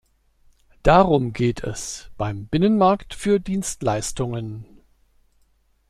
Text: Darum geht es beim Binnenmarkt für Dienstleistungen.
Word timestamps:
Darum 0.81 1.31
geht 1.31 1.63
es 1.63 2.09
beim 2.17 2.47
Binnenmarkt 2.47 3.13
für 3.13 3.39
Dienstleistungen. 3.39 4.65